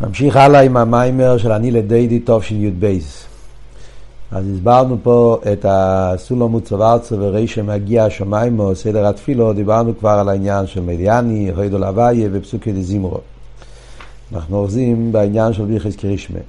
[0.00, 2.98] נמשיך הלאה עם המיימר של אני לדיידי תשי"ב.
[4.30, 10.66] אז הסברנו פה את הסולום וצוורצו ורישם מגיע השמיימו, סדר התפילו, דיברנו כבר על העניין
[10.66, 13.18] של מדיאני, הוידו לוויה ופסוקי דזימרו.
[14.32, 16.40] אנחנו אוחזים בעניין של ביחס קרישמה.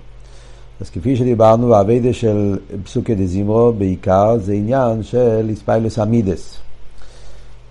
[0.82, 6.58] אז כפי שדיברנו, והאביידה של פסוקי דזימרו בעיקר זה עניין של איספיילוס אמידס.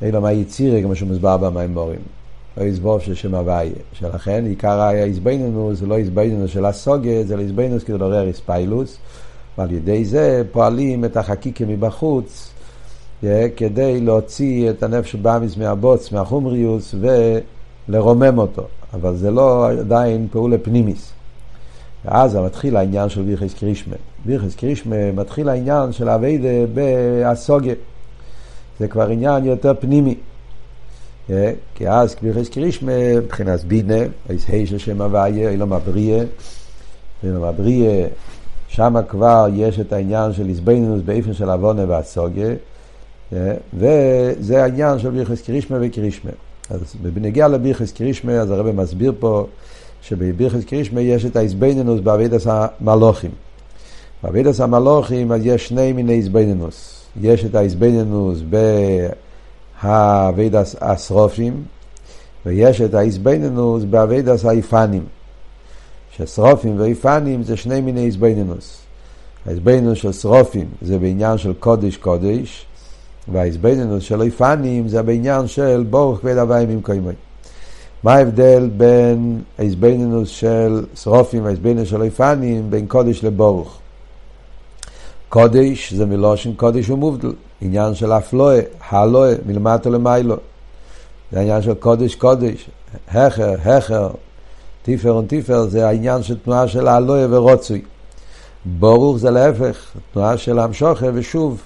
[0.03, 2.20] אלא מה יצירה, כמו שמוסבר במיימורים.
[2.57, 3.73] או יסבוב של שם הוויה.
[3.93, 8.99] שלכן עיקר ההזבנינוס זה לא הזבנינוס של הסוגה, זה להזבנינוס כדי לעורר איספיילוס,
[9.59, 12.53] ועל ידי זה פועלים את החקיקה מבחוץ,
[13.57, 16.95] כדי להוציא את הנפש באמיס מהבוץ, מהחומריוס,
[17.89, 18.63] ולרומם אותו.
[18.95, 21.13] אבל זה לא עדיין פעולה פנימיס.
[22.05, 23.97] ואז מתחיל העניין של בירחס קרישמה.
[24.25, 27.73] בירחס קרישמה מתחיל העניין של אביידה בהסוגה.
[28.79, 30.15] זה כבר עניין יותר פנימי.
[31.75, 33.95] כי אז כביכס קרישמה, מבחינת בינה,
[34.31, 36.25] איס הי של שם הוויה, אילום הבריה,
[37.25, 38.07] אילום הבריה,
[38.69, 42.55] שם כבר יש את העניין של איזבנינוס באיפן של עוונה והסוגיה,
[43.75, 46.31] וזה העניין של ביחס קרישמה וקרישמה.
[46.71, 49.47] אז בנגיע לביחס קרישמה, אז הרב מסביר פה
[50.03, 53.31] שבביחס קרישמה יש את האיזבנינוס בעבידת המלוכים.
[54.23, 57.05] בעבידת המלוכים אז יש שני מיני איזבנינוס.
[57.21, 58.57] יש את האיזבנינוס ב...
[59.81, 61.63] האבידס השרופים,
[62.47, 65.05] ויש את האיזבנינוס באבידס האיפנים.
[66.17, 68.81] ששרופים ואיפנים זה שני מיני איזבנינוס.
[69.47, 72.67] האיזבנינוס של שרופים זה בעניין של קודש קודש,
[73.29, 77.13] והאיזבנינוס של איפנים זה בעניין של בורך כבד הוויים עם קיימי.
[78.03, 83.69] מה ההבדל בין האיזבנינוס של שרופים והאיזבנינוס של איפנים בין קודש לבורך?
[85.29, 87.33] קודש זה מלושן קודש ומובדל.
[87.61, 90.37] עניין של אפלואה, הלואה, מלמטה למיילו.
[91.33, 92.71] זה העניין של קודש קודש,
[93.09, 94.11] הכר, הכר,
[94.83, 97.83] תיפר ונתיפר, זה העניין של תנועה של הלואה ורוצוי.
[98.65, 101.63] ברוך זה להפך, תנועה של המשוכה ושוב.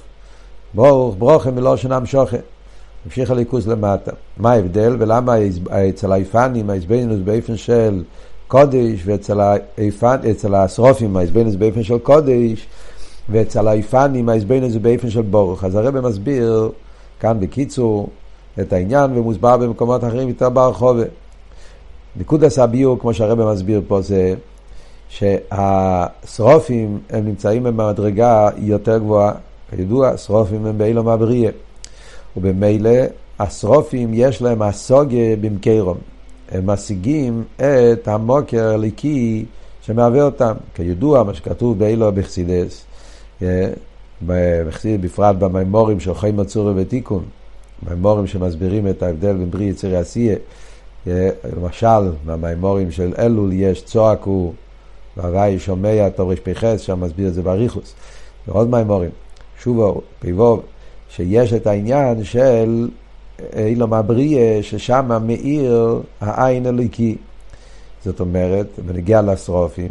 [0.75, 2.37] ברוך, ברוכה מלושן המשוכה.
[3.05, 4.11] המשיך הליכוז למטה.
[4.37, 5.35] מה ההבדל ולמה
[5.89, 8.03] אצל היפנים ההזבנינוס באופן של
[8.49, 9.41] קודש ואצל
[9.77, 10.17] היפן,
[10.55, 12.67] השרופים ההזבנינוס באופן של קודש
[13.29, 15.65] ואצל היפנים ההסבר זה באופן של בורך.
[15.65, 16.71] אז הרב מסביר
[17.21, 18.09] כאן בקיצור
[18.61, 21.05] את העניין ומוסבר במקומות אחרים יותר ברחובה.
[22.17, 24.35] נקודס הביור, כמו שהרב מסביר פה, זה
[25.09, 29.33] שהשרופים הם נמצאים במדרגה יותר גבוהה.
[29.71, 31.51] כידוע, שרופים הם באילום הבריאה.
[32.37, 32.91] ובמילא
[33.39, 35.99] השרופים יש להם הסוגה במקרום.
[36.51, 39.45] הם משיגים את המוקר הליקי
[39.83, 40.53] שמהווה אותם.
[40.75, 42.85] כידוע, מה שכתוב באילו בחסידס,
[45.01, 47.25] בפרט במימורים של חיים מצורי ותיקון,
[47.89, 50.37] מימורים שמסבירים את ההבדל בין בריא יצרי עשייה.
[51.57, 54.53] למשל, במימורים של אלול יש צועקו,
[55.17, 57.95] והוואי שומע תורש פחס, שם מסביר את זה באריכוס.
[58.49, 59.11] ועוד מימורים,
[59.63, 60.63] שובו, פיבוב,
[61.09, 62.89] שיש את העניין של
[63.57, 67.17] אילום הבריא, ששם מאיר העין אליקי.
[68.05, 69.91] זאת אומרת, בנגיע לשרופים,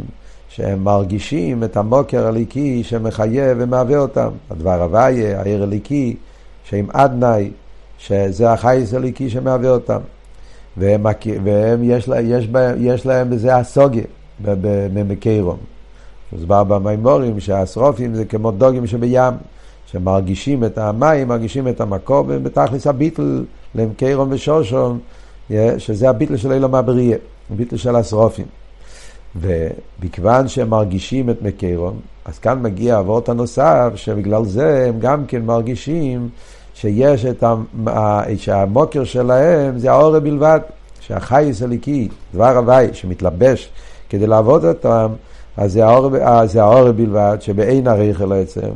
[0.56, 4.28] שהם מרגישים את המוקר הליקי שמחייב ומהווה אותם.
[4.50, 6.16] הדבר הוויה, העיר הליקי,
[6.64, 7.50] שהם אדנאי,
[7.98, 9.98] שזה החייס הליקי שמהווה אותם.
[10.76, 11.06] והם,
[11.44, 14.04] והם יש, לה, יש, בהם, יש להם בזה הסוגיה,
[14.40, 15.56] במקרום.
[16.32, 19.32] מוסבר במימורים שהשרופים זה כמו דוגים שבים,
[19.86, 23.44] שמרגישים את המים, מרגישים את המקום, ובתכלס הביטל
[23.74, 24.98] למקרום ושושון,
[25.78, 27.18] שזה הביטל של אילום הבריאה,
[27.50, 28.46] הביטל של השרופים.
[29.36, 35.42] ומכיוון שהם מרגישים את מקרום, אז כאן מגיע אבות הנוסף, שבגלל זה הם גם כן
[35.42, 36.28] מרגישים
[36.74, 37.44] שיש את
[37.86, 38.20] ה...
[38.36, 40.60] שהמוקר שלהם זה האור בלבד,
[41.00, 43.68] שהחייס הליקי, דבר הוואי, שמתלבש
[44.08, 45.08] כדי לעבוד אותם,
[45.56, 46.10] אז זה האור,
[46.46, 48.70] זה בלבד, שבאין הריכל העצם,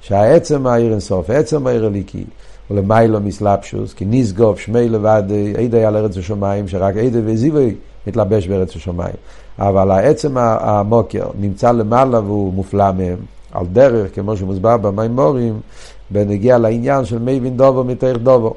[0.00, 2.24] שהעצם העיר אינסוף, עצם העיר הליקי,
[2.70, 5.22] ולמיילו מסלבשוס, כי נסגוף שמי לבד,
[5.58, 7.74] עדה על ארץ השמיים, שרק עדה וזיווי
[8.06, 9.14] מתלבש בארץ השמיים.
[9.58, 13.16] אבל העצם המוקר נמצא למעלה והוא מופלא מהם,
[13.52, 15.60] על דרך, כמו שמוסבר במימורים,
[16.10, 18.54] בנגיע לעניין של מבין דובו מתאר דובו.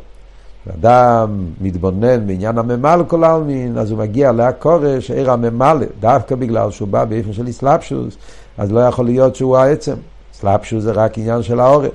[0.73, 6.87] אדם מתבונן בעניין הממל כל העלמין, אז הוא מגיע להקורש, עיר הממל, דווקא בגלל שהוא
[6.87, 8.17] בא באופן של איסלאפשוס,
[8.57, 9.95] אז לא יכול להיות שהוא העצם.
[10.33, 11.91] סלאפשוס זה רק עניין של העורף.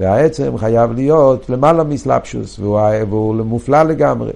[0.00, 4.30] והעצם חייב להיות למעלה מסלאפשוס, והוא, והוא מופלא לגמרי.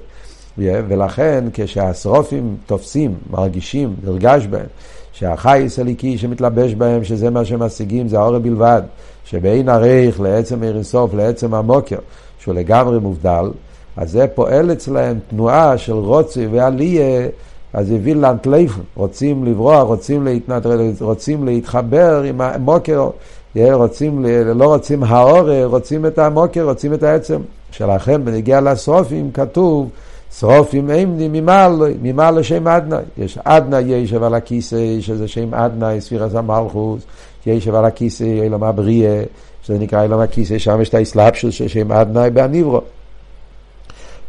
[0.59, 4.67] ולכן כשהשרופים תופסים, מרגישים, נרגש בהם,
[5.13, 8.83] שהחייס הליקי שמתלבש בהם, שזה מה שמשיגים, זה האור בלבד,
[9.25, 11.99] שבאין הריך לעצם עיר אינסוף, לעצם המוקר,
[12.39, 13.51] שהוא לגמרי מובדל,
[13.97, 17.29] אז זה פועל אצלהם תנועה של רוצי ועליה
[17.73, 20.67] אז הביא לנטלייפן, רוצים לברוח, רוצים, להתנת...
[21.01, 23.11] רוצים להתחבר עם המוקר,
[23.57, 24.25] רוצים,
[24.55, 27.41] לא רוצים האור, רוצים את המוקר, רוצים את העצם.
[27.71, 29.89] שלכן בנגיע לשרופים כתוב
[30.39, 33.03] שרופים עמדים ממעלה, ממעלה שם אדנאי.
[33.19, 37.03] יש אדנאי ישב על הכיסא, שזה שם אדנאי, ספירס המלכוס,
[37.47, 39.23] ישב על הכיסא, אילום הבריאה,
[39.63, 42.81] שזה נקרא אילום הכיסא, שם יש את האסלאפשוס של שם אדנאי בהניברו.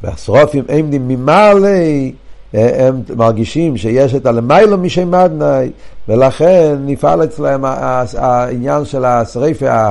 [0.03, 1.79] והשרופים עמדים ממעלה,
[2.53, 5.71] הם מרגישים שיש את הלמיילו משם אדנאי,
[6.07, 7.65] ולכן נפעל אצלם
[8.17, 9.89] העניין של השריפה,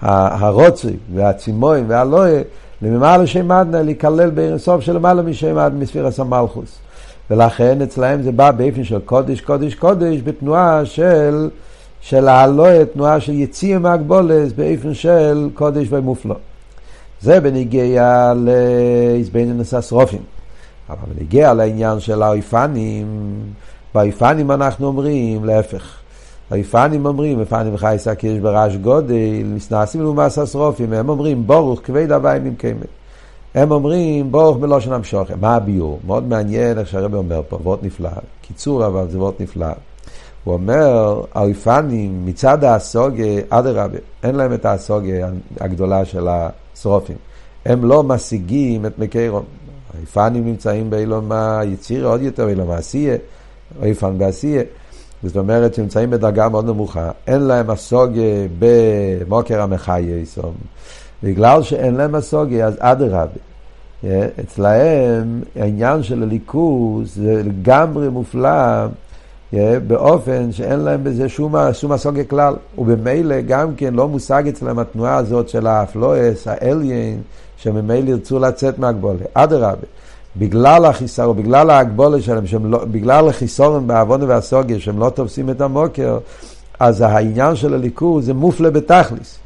[0.00, 2.42] הרוצי והצימוין והלואה,
[2.82, 6.78] למעלה שם אדנאי, להיכלל באינסוף של למעלה משם אדנאי מספירס המלכוס.
[7.30, 11.50] ולכן אצלהם זה בא באופן של קודש, קודש, קודש, בתנועה של,
[12.00, 16.34] של הלואה, תנועה של יציאה מהגבולס, באופן של קודש ומופלא.
[17.20, 20.22] זה בניגיע לאיזבנינוס השרופים.
[20.90, 23.06] אבל בניגיע לעניין של האויפנים,
[23.94, 25.99] באויפנים אנחנו אומרים להפך.
[26.50, 29.14] האויפנים אומרים, אויפנים חייסה כי יש ברעש גודל,
[29.44, 32.86] נסנסים לעומת השרופים, הם אומרים ברוך כבד הוויים עם קמת.
[33.54, 35.34] הם אומרים ברוך בלושן המשוכם.
[35.40, 36.00] מה הביור?
[36.06, 38.10] מאוד מעניין איך שהרבי אומר פה, וורט נפלא.
[38.42, 39.66] קיצור אבל זה וורט נפלא.
[40.44, 45.28] הוא אומר, האויפנים מצד הסוגה, אדרבה, אין להם את הסוגה
[45.60, 47.16] הגדולה של השרופים.
[47.66, 49.44] הם לא משיגים את מקרום.
[49.94, 53.16] האויפנים נמצאים באילום היציר עוד יותר, באילום העשייה,
[53.82, 54.62] אויפן בעשייה.
[55.22, 58.20] זאת אומרת שנמצאים בדרגה מאוד נמוכה, אין להם הסוגה
[58.58, 60.54] במוקר המחייסום.
[61.22, 63.24] בגלל שאין להם הסוגה, אז אדרבה.
[64.40, 68.86] אצלהם העניין של הליכוז זה לגמרי מופלא
[69.86, 72.54] באופן שאין להם בזה שום, שום הסוגה כלל.
[72.78, 77.20] ובמילא גם כן לא מושג אצלם התנועה הזאת של האפלואס, האליין,
[77.56, 79.24] שממילא ירצו לצאת מהגבולה.
[79.34, 79.86] אדרבה.
[80.36, 85.60] בגלל החיסרון, בגלל ההגבולה שלהם, שהם לא, בגלל החיסרון בעוון והסוגיה, שהם לא תופסים את
[85.60, 86.18] המוקר,
[86.80, 89.38] אז העניין של הליכוז זה מופלה בתכליס.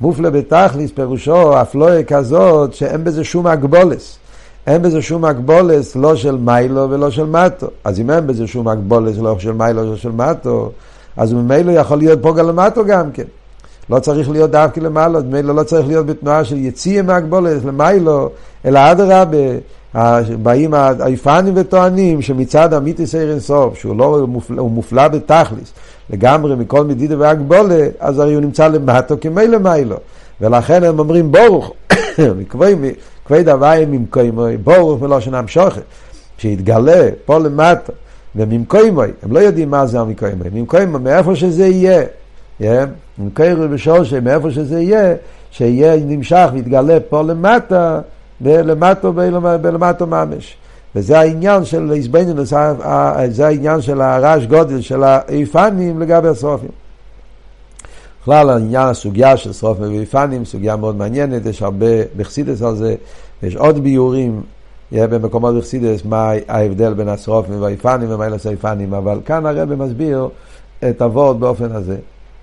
[0.00, 4.18] מופלה בתכליס פירושו אפלואה כזאת שאין בזה שום הגבולס.
[4.66, 7.66] אין בזה שום הגבולס לא של מיילו ולא של מטו.
[7.84, 10.70] אז אם אין בזה שום הגבולס לא של מיילו ולא של מטו,
[11.16, 13.24] אז ממילא יכול להיות פה גם למטו גם כן.
[13.90, 18.30] לא צריך להיות דווקא למעלה, ממילא לא צריך להיות בתנועה של יציאה מהגבולס למיילו,
[18.64, 19.36] אלא אדרבה.
[20.42, 25.72] באים היפנים וטוענים שמצד אמיתיס עיר אינסוף, שהוא לא מופלא, מופלא בתכליס,
[26.10, 29.96] לגמרי מכל מדידה והגבולה, אז הרי הוא נמצא למטו כמילא מיילו.
[30.40, 31.72] ולכן הם אומרים בורוך,
[33.26, 35.82] כבד הוויים ממקוימוי, בורוך מלושן המשוכת,
[36.38, 37.92] שיתגלה פה למטה,
[38.36, 42.86] וממקוימוי, הם לא יודעים מה זה המקוימוי, ממקוימוי, מאיפה שזה יהיה,
[43.18, 45.14] ממקוימוי בשורשי, מאיפה שזה יהיה,
[45.50, 48.00] שיהיה נמשך ויתגלה פה למטה,
[48.42, 49.12] ולמטו
[49.62, 50.56] בלמטו ממש.
[50.94, 52.52] וזה העניין של איזבנינוס,
[53.28, 56.68] זה העניין של הרעש גודל של האיפנים לגבי השרופים.
[58.22, 62.94] בכלל העניין הסוגיה של שרופים ואיפנים, סוגיה מאוד מעניינת, יש הרבה בחסידס על זה,
[63.42, 64.42] יש עוד ביורים
[64.92, 70.28] במקומות בחסידס מה ההבדל בין השרופים והאיפנים ומה אלה האיפנים, אבל כאן הרב מסביר
[70.88, 71.96] את הוורד באופן הזה.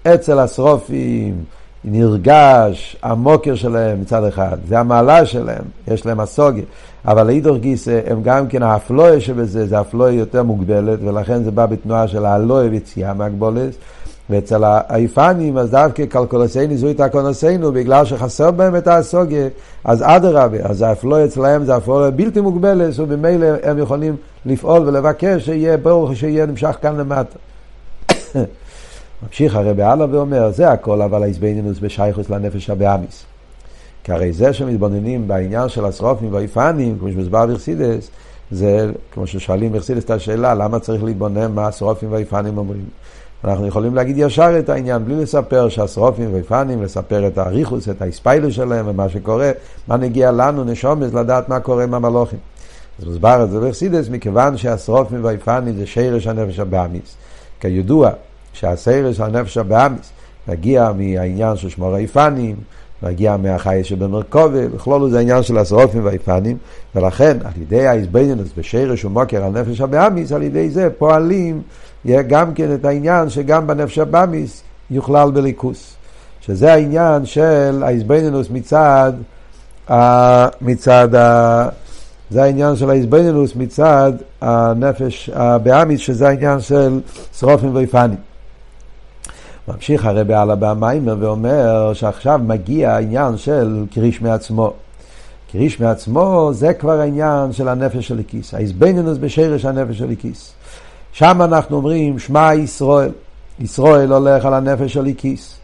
[0.04, 1.44] אצל השרופים
[1.92, 6.64] נרגש המוקר שלהם מצד אחד, זה המעלה שלהם, יש להם הסוגיה,
[7.06, 11.66] אבל לאידור גיסא הם גם כן האפלואה שבזה, זה אפלואה יותר מוגבלת, ולכן זה בא
[11.66, 13.74] בתנועה של האלוהה ויציאה מהגבולת,
[14.30, 19.48] ואצל האיפנים, אז דווקא קלקולסיינו זו איתה קונוסינו, בגלל שחסר בהם את הסוגיה,
[19.84, 24.16] אז אדרבה, אז האפלואה אצלהם זה אפלואה בלתי מוגבלת, ובמילא הם יכולים
[24.46, 27.40] לפעול ולבקש שיהיה ברוך שיהיה נמשך כאן למטה.
[29.24, 33.26] ממשיך הרבי הלאה ואומר, זה הכל אבל ההזבנינוס בשייכוס לנפש הבאמיס.
[34.04, 38.10] כי הרי זה שמתבוננים בעניין של השרופים והיפנים, כמו שמוסבר ברסידס,
[38.52, 42.86] זה כמו ששואלים ברסידס את השאלה, למה צריך להתבונן מה השרופים והיפנים אומרים.
[43.44, 48.54] אנחנו יכולים להגיד ישר את העניין, בלי לספר שהשרופים והיפנים, לספר את האריכוס, את האספיילוס
[48.54, 49.52] שלהם ומה שקורה,
[49.88, 52.40] מה נגיע לנו, נשומס, לדעת מה קורה עם המלוכים.
[53.00, 57.16] אז מוסבר את זה ברסידס, מכיוון שהשרופים והיפנים זה שרש הנפש הבאמיס.
[57.60, 58.12] כידוע,
[58.60, 60.12] שהסיירס הנפש הבאמיס
[60.48, 62.56] מגיע מהעניין של שמור היפנים,
[63.04, 66.58] מגיע מהחי שבמרכובה, בכלול זה העניין של השרופים והיפנים,
[66.96, 71.62] ולכן על ידי האיזבנינוס בשרש ומוקר הנפש הבאמיס, על ידי זה פועלים
[72.28, 75.94] גם כן את העניין שגם בנפש הבאמיס יוכלל בליכוס.
[76.42, 79.14] שזה העניין של האיזבנינוס מצד,
[80.62, 81.08] מצד
[82.30, 84.12] זה העניין של האיזבנינוס מצד
[84.42, 87.00] הנפש הבאמיס, שזה העניין של
[87.40, 88.27] שרופים ויפנים.
[89.68, 94.74] ממשיך הרבי הלאה במיימר ואומר שעכשיו מגיע העניין של קריש מעצמו.
[95.52, 100.52] קריש מעצמו זה כבר העניין של הנפש של הכיס, ההזבנינוס בשרש הנפש של הכיס.
[101.12, 103.12] שם אנחנו אומרים שמע ישראל,
[103.60, 105.58] ישראל הולך על הנפש של הכיס.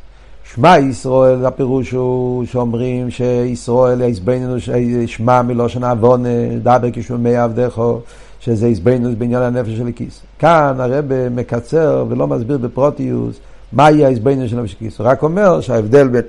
[0.53, 4.63] שמע ישראל, הפירוש הוא שאומרים שישראל, ההזבנינוס,
[5.05, 6.23] שמע מלושן עוון,
[6.63, 7.99] דבר כשומי עבדךו,
[8.39, 10.21] שזה הזבנינוס בעניין הנפש של הכיס.
[10.39, 13.39] כאן הרב מקצר ולא מסביר בפרוטיוס
[13.79, 16.21] ההזבנינוס של הנפש של הכיס, הוא רק אומר שההבדל בין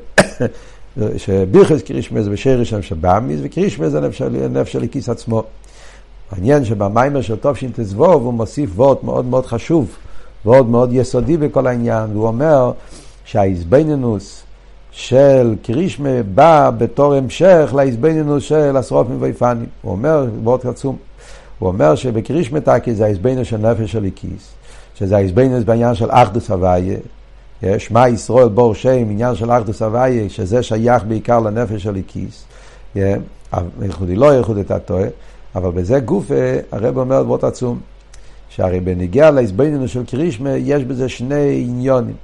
[1.16, 4.00] שבירכס קרישמה זה בשרש שם שבאמיס, וקרישמה זה
[4.50, 5.42] נפש של הכיס עצמו.
[6.32, 9.96] מעניין שבמיימר של תשט"ו הוא מוסיף וורט מאוד מאוד חשוב,
[10.44, 12.72] וורט מאוד יסודי בכל העניין, והוא אומר
[13.24, 14.42] שהאיזבנינוס
[14.90, 19.66] של קרישמה בא בתור המשך לאיזבנינוס של השרופים ויפנים.
[19.82, 20.96] הוא אומר, וורט עצום,
[21.58, 24.52] הוא אומר שבקרישמה תקי זה האיזבנינוס של נפש של הכיס,
[24.94, 26.96] שזה האיזבנינוס בעניין של אחדוס הוויה.
[27.78, 32.44] שמע ישראל בור שם, עניין של אחדוס הוויה, שזה שייך בעיקר לנפש של הכיס.
[33.82, 35.06] ייחודי לא ייחודי אתה טועה,
[35.54, 36.30] אבל בזה גוף
[36.72, 37.80] הרב אומר דבר עצום,
[38.48, 42.14] שהרי בניגיע להסביננו של קרישמה יש בזה שני עניונים.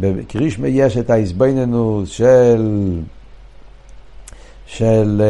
[0.00, 2.92] בקרישמה יש את ההסביננו של
[4.66, 5.22] של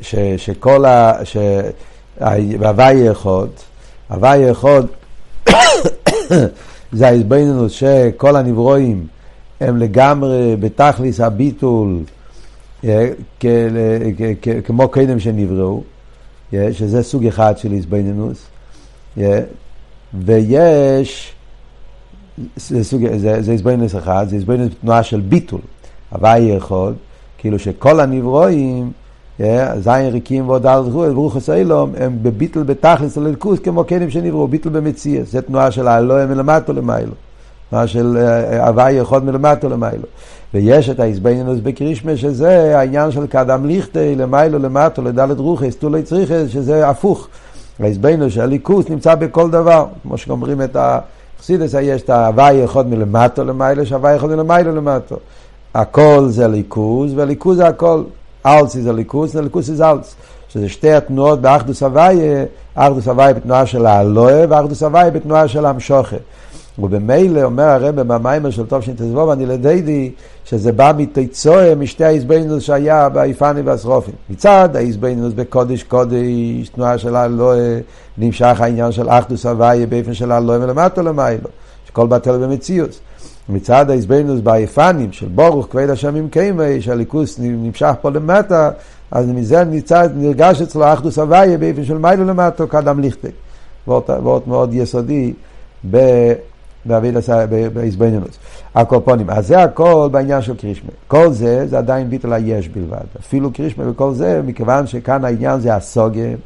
[0.00, 1.24] ש, שכל ה...
[1.24, 1.36] ש...
[2.60, 3.46] הוואי אחד,
[4.08, 4.82] הוואי אחד
[6.92, 9.06] זה ההסביננו שכל הנברואים
[9.60, 11.98] הם לגמרי בתכליס הביטול
[14.64, 15.82] כמו קדם שנבראו,
[16.52, 18.46] שזה סוג אחד של הסביננוס,
[20.14, 21.32] ויש,
[22.56, 25.60] זה, הסביננוס אחד, זה הסביננוס תנועה של ביטול,
[26.10, 26.94] הוואי יכול,
[27.38, 28.92] כאילו שכל הנברואים
[29.78, 34.68] זין ריקים ועוד על זכות, ברוך הסיילום, הם בביטל בתכלס הללכוס כמו קנים שנבראו, ביטל
[34.68, 37.12] במציאס, זה תנועה של האלוהים מלמטו למיילו,
[37.70, 40.04] תנועה של אה, הוואי יכול מלמטו למיילו.
[40.54, 46.48] ויש את האיזבנינוס בקרישמה, שזה העניין של קדם ליכטי, למיילו למטו, לדלת רוחס, תולי צריכס,
[46.48, 47.28] שזה הפוך.
[47.80, 53.44] האיזבנינוס של הליכוס נמצא בכל דבר, כמו שאומרים את החסידס, יש את ההוואי יכול מלמטו
[53.44, 55.16] למיילו, שהוואי יכול מלמיילו למטו.
[55.74, 58.02] הכל זה ליכוז, והליכוז זה הכל.
[58.46, 60.14] אלץ זה ליכוס, וליכוס זה אלץ.
[60.48, 62.44] שזה שתי התנועות באחדוס הוויה,
[62.74, 66.16] אחדוס הוויה בתנועה של האלוה, ואחדוס הוויה בתנועה של המשוכה.
[66.78, 70.10] ובמילא אומר הרב במיימר של טוב שנתזבוב, אני לדידי,
[70.44, 74.14] שזה בא מתיצואה משתי האיזבנינוס שהיה באיפני והשרופים.
[74.30, 77.56] מצד האיזבנינוס בקודש קודש, תנועה של האלוה,
[78.18, 81.48] נמשך העניין של אחדוס הוויה באופן של האלוה ולמטה למיילו,
[81.88, 83.00] שכל בטל במציאוס.
[83.48, 88.70] מצד ההסבנוס ביפנים של בורוך כבד השם עם קיימי, שהליכוס נמשך פה למטה,
[89.10, 93.28] אז מזה ניצד, נרגש אצלו אחדוס הוויה באופן של מיילו למטה, קדם ליכטי.
[93.88, 95.32] ואות מאוד יסודי
[97.72, 98.38] בהסבנוס.
[98.74, 99.30] הקורפונים.
[99.30, 100.90] אז זה הכל בעניין של קרישמה.
[101.08, 103.04] כל זה, זה עדיין ביטל היש בלבד.
[103.20, 106.36] אפילו קרישמה וכל זה, מכיוון שכאן העניין זה הסוגיה.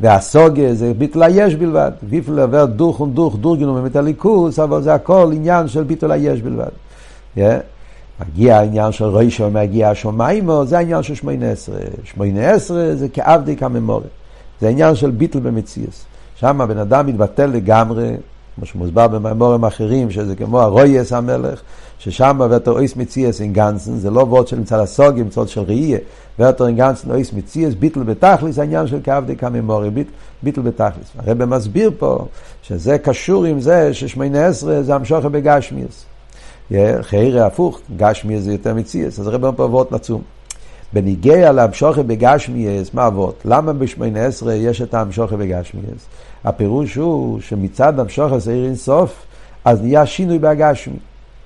[0.00, 1.90] והסוגיה זה ביטול היש בלבד.
[2.08, 6.68] ויפל עובר דוך ודוך דורגנו באמת הליכוס, אבל זה הכל עניין של ביטול היש בלבד.
[8.20, 11.78] מגיע העניין של רישו, מגיע השומיימו, זה העניין של שמונה עשרה.
[12.04, 14.04] שמונה עשרה זה כעבדי כממורת.
[14.60, 16.04] זה העניין של ביטול במציאס.
[16.36, 18.10] שם הבן אדם מתבטל לגמרי,
[18.56, 21.60] כמו שמוסבר במאמורים אחרים, שזה כמו הרויס המלך,
[21.98, 25.98] ששם ותר אויס מציאס אין גנצן, זה לא וורד שנמצא לסוגי, מצוות של ראייה,
[26.38, 30.08] ותר אין גנצן אויס מציאס, ביטל בתכליס, העניין של כעבדי כממורי, ביט,
[30.42, 31.06] ביטל בתכליס.
[31.18, 32.26] הרב מסביר פה
[32.62, 36.04] שזה קשור עם זה ששמיינה עשרה זה המשוכה בגשמיאס.
[37.00, 40.35] חיירה הפוך, גשמיאס זה יותר מציאס, אז הרב אומר פה וורד נצום.
[40.92, 43.42] בניגיע להמשוכה בגשמיאס, מה אבות?
[43.44, 46.06] למה בשמיינה עשרה יש את ההמשוכה בגשמיאס?
[46.44, 49.26] הפירוש הוא שמצד המשוכה זה עיר אינסוף,
[49.64, 50.96] אז נהיה שינוי בהגשמי.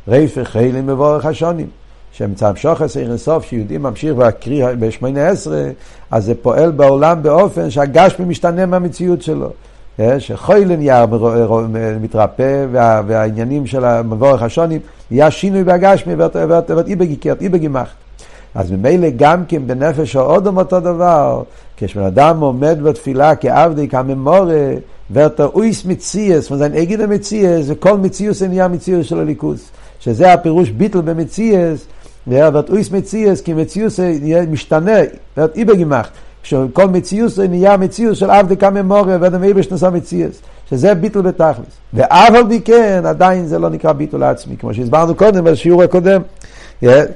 [0.09, 1.67] רייפה חיילים מבורך השונים.
[2.13, 5.65] שמצא המשוך עשר אינסוף, שיהודי ממשיך להקריא בשמונה עשרה,
[6.11, 9.51] אז זה פועל בעולם באופן שהגשמי משתנה מהמציאות שלו.
[10.19, 11.07] שחוילן נהיה
[12.01, 14.81] מתרפא, וה, והעניינים של המבורך השונים,
[15.11, 16.37] נהיה שינוי בהגשמי, ואת
[16.87, 17.95] איבגי קרת, איבגי מחט.
[18.55, 21.43] אז ממילא גם כן בנפש האודום אותו דבר,
[21.77, 24.73] כשבן אדם עומד בתפילה כעבדי כממורה,
[25.11, 29.71] ואתה אויס מציאס, זאת אומרת, אגיד המציאס, וכל מציאוס נהיה מציאוס של הליכוס.
[30.01, 31.87] שזה הפירוש ביטל במציאס,
[32.27, 34.01] ואת אויס מציאס, כי מציאוס
[34.51, 34.99] משתנה,
[35.37, 36.11] ואת אי בגימחת.
[36.43, 40.41] כשכל מציאוס נהיה מציאוס של עבדי כממורה, ואדם אי בשנסה מציאס.
[40.71, 41.67] שזה ביטל בתכלס.
[41.95, 46.23] ואף על פי כן, עדיין זה לא נקרא ביטול עצמי, כמו שהסברנו קודם בשיעור הקודם.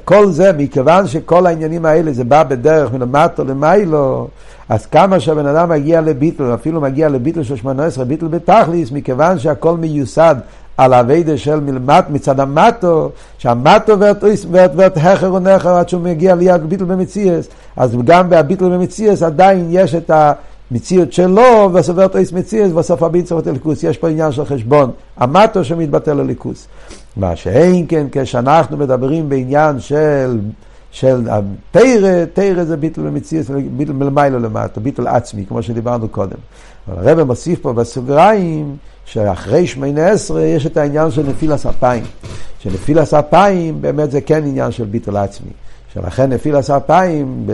[0.05, 4.29] כל זה, מכיוון שכל העניינים האלה זה בא בדרך מלמטו למיילו,
[4.69, 9.39] אז כמה שהבן אדם מגיע לביטל, אפילו מגיע לביטל של שמונה עשרה, ביטל בתכליס, מכיוון
[9.39, 10.37] שהכל מיוסד
[10.77, 13.99] על אביידה של מלמט מצד המטו, שהמטו
[14.51, 19.95] ואת הכר ונכר עד שהוא מגיע ליד ביטל במציאס, אז גם בביטל במציאס עדיין יש
[19.95, 20.11] את
[20.71, 23.83] המציאות שלו, וסובר תויס מציאס, בסוף הבין צריך את הליכוס.
[23.83, 26.67] יש פה עניין של חשבון, המטו שמתבטל לליכוס.
[27.17, 30.39] מה שאין כן, כשאנחנו מדברים בעניין של
[30.91, 31.29] של
[31.71, 36.37] תרא, תרא זה ביטל במציאות, ביטל מלמיילו למטה, ביטל עצמי, כמו שדיברנו קודם.
[36.89, 42.05] אבל הרב מוסיף פה בסוגריים, שאחרי שמונה עשרה יש את העניין של נפילס אפיים.
[42.59, 45.51] שנפילס אפיים באמת זה כן עניין של ביטל עצמי.
[45.95, 47.47] שלכן נפילס אפיים,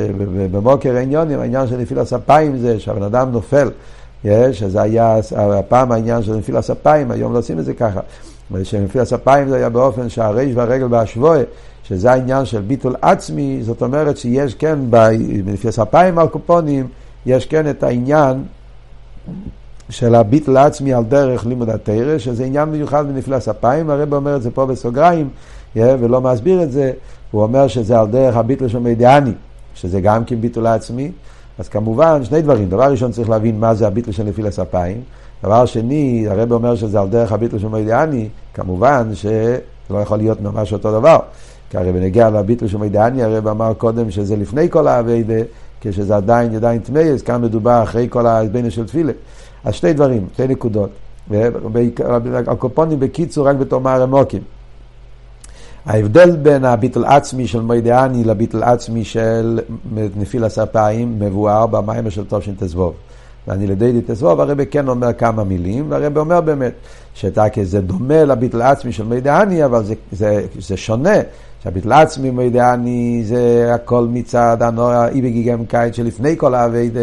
[0.53, 3.71] במוקר העניונים, העניין של נפילס אפיים זה שהבן אדם נופל.
[4.53, 8.01] שזה היה הפעם העניין של נפילס אפיים, היום לא עושים את זה ככה.
[8.63, 11.41] שנפילס אפיים זה היה באופן שהריש והרגל בהשבועה.
[11.91, 16.87] שזה העניין של ביטול עצמי, זאת אומרת שיש כן, בנפילס אפיים על קופונים,
[17.27, 18.43] יש כן את העניין
[19.89, 24.43] של הביטול עצמי על דרך לימוד התרא, שזה עניין מיוחד בנפילס אפיים, הרב אומר את
[24.43, 25.29] זה פה בסוגריים,
[25.77, 26.93] ולא מסביר את זה,
[27.31, 29.33] הוא אומר שזה על דרך הביטול של מידיאני,
[29.75, 31.11] שזה גם כן ביטול עצמי,
[31.61, 35.01] אז כמובן שני דברים, דבר ראשון צריך להבין מה זה הביטול של נפילס אפיים,
[35.43, 39.59] דבר שני, הרב אומר שזה על דרך הביטול של מידיאני, כמובן שזה
[39.91, 41.19] לא יכול להיות ממש אותו דבר.
[41.71, 45.43] כי הרי בנגיע לביטל של מידעני, הרב אמר קודם שזה לפני כל האביידה,
[45.81, 49.13] כשזה עדיין עדיין טמא, אז כאן מדובר אחרי כל ההזבנה של תפילה.
[49.65, 50.91] אז שתי דברים, שתי נקודות.
[52.47, 54.43] הקופונים בקיצור רק בתור מערמוקים.
[55.87, 59.61] ההבדל בין הביטל עצמי של מוידעני לביטל עצמי של
[60.17, 62.93] נפיל הספיים מבואר במים של תש"ט"ו.
[63.49, 66.73] ואני לדי תסבוב, הרב כן אומר כמה מילים, והרב אומר באמת
[67.15, 71.17] שתקה זה דומה לביטל עצמי של מידעני, אבל זה, זה, זה שונה.
[71.63, 77.01] שהביטל עצמי מידעני זה הכל מצד הנורא אי בגיגם קיץ שלפני כל האביידה,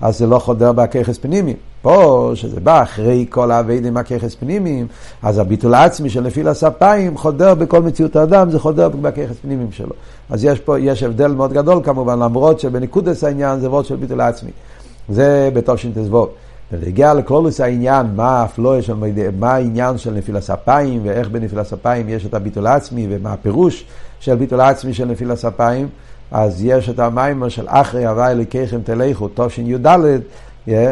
[0.00, 1.56] אז זה לא חודר בהככס פנימיים.
[1.82, 4.86] פה, שזה בא אחרי כל האביידים הככס פנימיים,
[5.22, 9.92] אז הביטול העצמי של נפיל הספיים חודר בכל מציאות האדם, זה חודר בככס פנימיים שלו.
[10.30, 14.20] אז יש פה, יש הבדל מאוד גדול כמובן, למרות שבנקודס העניין זה וורד של ביטול
[14.20, 14.50] העצמי.
[15.08, 16.28] זה בתש"ט"ו.
[16.72, 18.94] ולהגיע לכלולוס העניין, מה הפלואה של
[19.38, 23.84] מה העניין של נפיל הספיים, ואיך בנפיל הספיים יש את הביטול העצמי, ומה הפירוש
[24.20, 25.88] של ביטול העצמי של נפיל הספיים,
[26.30, 29.86] אז יש את המיימר של אחרי הווי אלוקיכם תלכו, תשי"ד,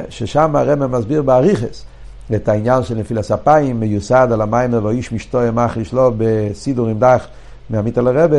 [0.08, 1.84] ששם הרמב"ם מסביר באריכס
[2.34, 7.26] את העניין של נפיל הספיים, מיוסד על המיימר ואיש משתו ימח לשלו בסידור עם דח
[7.70, 8.36] מעמית על הרבה,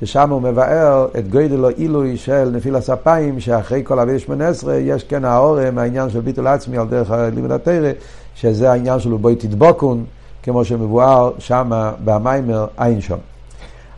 [0.00, 5.04] ששם הוא מבאר את גודל העילוי של נפיל הספיים, שאחרי כל אבי שמונה עשרה יש
[5.04, 7.90] כן האורם, העניין של ביטול עצמי על דרך לימוד התרא,
[8.34, 10.04] שזה העניין שלו בואי תדבוקון,
[10.42, 11.70] כמו שמבואר שם
[12.04, 13.16] במיימר אין שם.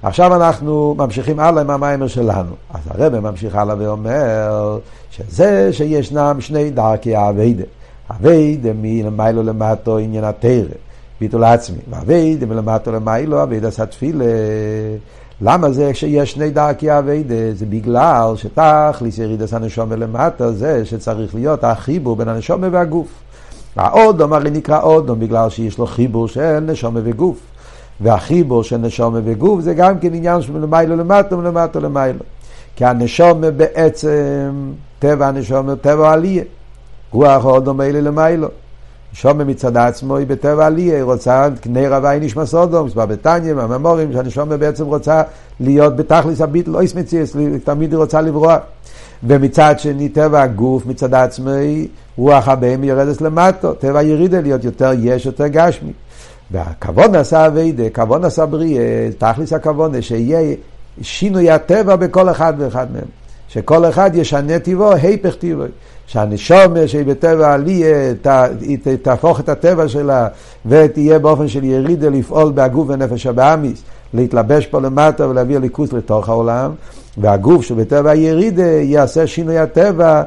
[0.03, 2.55] עכשיו אנחנו ממשיכים הלאה עם המיימר שלנו.
[2.75, 4.79] אז הרב ממשיך הלאה ואומר
[5.11, 7.65] שזה שישנם שני דרכי האביידה.
[8.11, 10.75] אביידה מלמיילו למטו עניין התרא,
[11.21, 14.25] ביטול עצמי, ואביידה מלמטו למיילו אביידה סתפילה.
[15.41, 17.55] למה זה שיש שני דרכי אביידה?
[17.55, 23.09] זה בגלל שתכליס ירידס הנשומה למטה זה שצריך להיות החיבור בין הנשומה והגוף.
[23.77, 27.52] האודום הרי נקרא אודום בגלל שיש לו חיבור של נשומה וגוף.
[28.03, 32.19] והחיבור של נשומה וגוף זה גם כן עניין של מלמיילו למטה ולמטה למיילו.
[32.77, 36.45] כי הנשומה בעצם, טבע הנשומה, טבע עלייה.
[37.13, 38.49] רוח אודום אלה למיילו.
[39.13, 44.13] נשומה מצד עצמו היא בטבע עלייה, היא רוצה קנה רבי נשמע סודום, מספר בתניא, מהממורים,
[44.13, 45.23] שהנשומה בעצם רוצה
[45.61, 48.61] להיות בתכלס הביטל, אויס מציאס, תמיד היא רוצה לברוח.
[49.25, 55.27] ומצד שני טבע הגוף מצד עצמי, רוח הבאים יורדת למטו, טבע ירידה להיות יותר יש,
[55.27, 55.93] יותר גשמי.
[56.53, 60.55] והכבוד נעשה אביידה, כבוד נעשה בריאה, תכלס הכבוד, שיהיה
[61.03, 63.05] שינוי הטבע בכל אחד ואחד מהם.
[63.49, 65.65] שכל אחד ישנה טיבו, היפך טיבו.
[66.07, 68.13] שהנשומה שהיא בטבע עליה,
[68.61, 70.29] היא תהפוך את הטבע שלה
[70.67, 73.83] ותהיה באופן של ירידה לפעול בהגוף ונפש הבאמיס,
[74.15, 76.71] להתלבש פה למטה ולהביא ליכוס לתוך העולם,
[77.19, 80.23] והגוף שבטבע הירידה יעשה שינוי הטבע,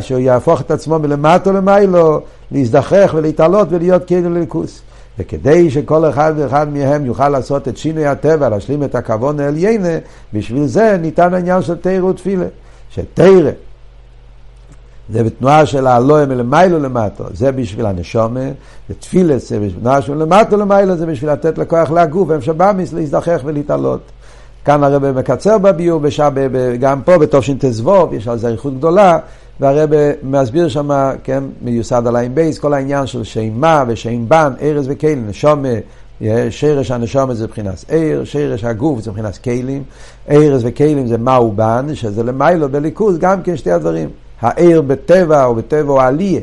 [0.00, 2.20] שהוא יהפוך את עצמו מלמטה למיילו,
[2.52, 4.82] להזדחך ולהתעלות ולהיות כאילו לליכוס.
[5.20, 9.98] וכדי שכל אחד ואחד מהם יוכל לעשות את שינוי הטבע, להשלים את הכבוד העליינה,
[10.34, 12.46] בשביל זה ניתן העניין של תרא ותפילה.
[12.90, 13.50] שתרא
[15.12, 18.40] זה בתנועה של הלואה מלמיילו למטו, זה בשביל הנשומה,
[18.90, 24.00] ותפילה זה בתנועה של למטו למיילו, זה בשביל לתת לכוח להגוף, והם שבאמיס להזדחך ולהתעלות.
[24.64, 26.00] כאן הרב מקצר בביור,
[26.80, 29.18] גם פה בתש"ט"ו, יש על זה איכות גדולה,
[29.60, 29.90] והרב
[30.22, 30.90] מסביר שם,
[31.24, 35.68] כן, מיוסד על העין בייס, כל העניין של שם מה ושם בן, ארז וכלים, נשומה,
[36.50, 39.82] שרש הנשומה זה מבחינת עיר, שרש הגוף זה מבחינת כלים,
[40.30, 44.08] ארז וכלים זה מהו בן, שזה למיילו בליכוז, גם כן שתי הדברים.
[44.40, 46.40] העיר בטבע או בטבע או עליה,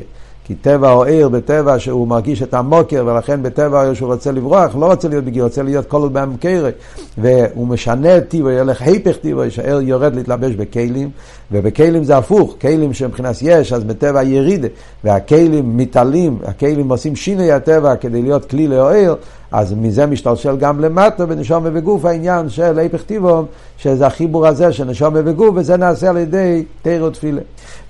[0.47, 4.75] כי טבע או עיר בטבע שהוא מרגיש את המוקר, ולכן בטבע העיר שהוא רוצה לברוח,
[4.75, 6.69] לא רוצה להיות בגיל, רוצה להיות כל עוד במקרה,
[7.17, 11.09] והוא משנה את טיבו, ילך היפך טיבו, שהעיר יורד להתלבש בכלים,
[11.51, 14.67] ובכלים זה הפוך, כלים שמבחינת יש, אז בטבע ירידה,
[15.03, 19.15] והכלים מתעלים, הכלים עושים שינוי הטבע כדי להיות כלי לעיר,
[19.51, 23.45] אז מזה משתלשל גם למטה בנשום וגוף העניין של היפך טיבו,
[23.77, 27.41] שזה החיבור הזה של נשום וגוף, וזה נעשה על ידי תירו תפילה.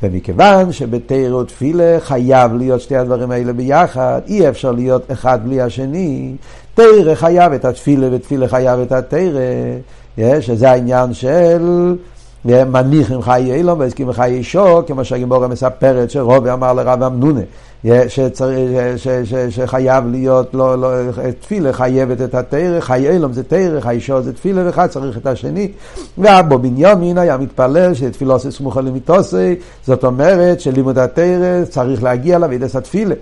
[0.04, 6.36] ומכיוון שבתירו תפילה חייב להיות שתי הדברים האלה ביחד, אי אפשר להיות אחד בלי השני.
[6.76, 11.96] תירה חייב את התפילה ותפילה חייב את התירה, שזה העניין של
[12.46, 17.42] מניחים חיי אילום והסכים חיי אישו, כמו שהגימורה מספרת שרובי אמר לרב אמנונה,
[19.50, 20.90] שחייב להיות, לא, לא,
[21.40, 25.28] תפילה חייבת את התרא, חיי אילום זה תרא, חיי אישו זה תפילה, ואחד צריך את
[25.28, 25.72] השני.
[26.18, 32.76] ואבו בנימין היה מתפלל שתפילה עושה סמוכה למיתוסי, זאת אומרת שלימוד התרא צריך להגיע לאבידס
[32.76, 33.16] התפילה.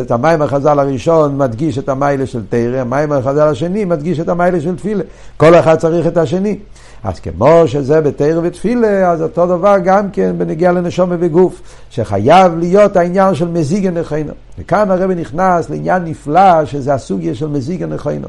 [0.00, 4.60] את המים החז"ל הראשון מדגיש את המיילה של תרא, המים החז"ל השני מדגיש את המיילה
[4.60, 5.02] של תפילה.
[5.36, 6.58] כל אחד צריך את השני.
[7.06, 12.96] אז כמו שזה בתרא ותפילה, אז אותו דבר גם כן בנגיע לנשום וגוף, שחייב להיות
[12.96, 14.32] העניין של מזיג הנכינו.
[14.58, 18.28] וכאן הרב נכנס לעניין נפלא, שזה הסוגיה של מזיג הנכינו.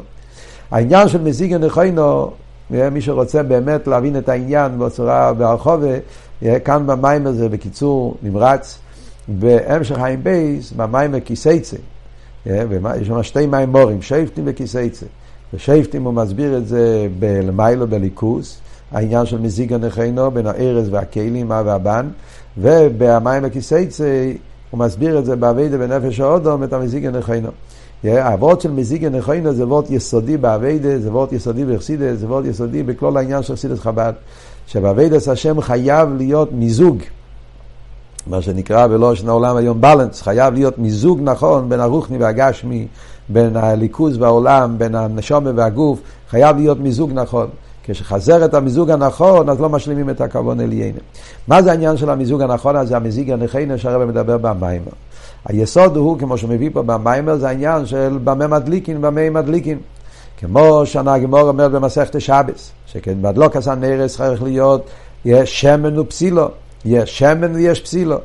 [0.71, 2.31] העניין של מזיג הנכינו,
[2.69, 5.93] מי שרוצה באמת להבין את העניין בצורה ברחובה,
[6.65, 8.77] כאן במים הזה בקיצור נמרץ,
[9.27, 11.77] בהמשך חיים בייס, במים הכיסייצה.
[12.45, 15.05] יש שם שתי מים מורים, שייפטים וכיסייצה.
[15.53, 18.59] בשייפטים הוא מסביר את זה בלמיילו בליכוס,
[18.91, 22.07] העניין של מזיג הנכינו בין הארז והכלים, אב והבן,
[22.57, 24.31] ובמים הכיסייצה
[24.71, 27.49] הוא מסביר את זה באביידה בנפש האודום, את המזיג הנכינו.
[28.03, 32.83] הוורד של מזיג הנכינו זה וורד יסודי באביידה, זה וורד יסודי בחסידה, זה וורד יסודי
[32.83, 34.13] בכל העניין של חסידת חב"ד.
[34.67, 36.97] שבאביידס השם חייב להיות מיזוג.
[38.27, 42.87] מה שנקרא בלושן העולם היום בלנס, חייב להיות מיזוג נכון בין הרוחני והגשמי,
[43.29, 47.47] בין הליכוז והעולם, בין הנשומה והגוף, חייב להיות מיזוג נכון.
[47.83, 50.99] כשחזר את המיזוג הנכון, אז לא משלימים את הכוון אליינו.
[51.47, 54.91] מה זה העניין של המיזוג הנכון הזה, המזיג הנכינו שהרבא מדבר במיימר.
[55.45, 59.77] היסוד הוא, כמו שהוא מביא פה במיימר, זה העניין של במה מדליקין, במה מדליקין.
[60.37, 64.85] כמו שהנהגמור אומר במסכת שבס, שכן בדלוק נרס צריך להיות,
[65.25, 66.47] יש שמן ופסילו.
[66.85, 68.17] יש שמן ויש פסילו.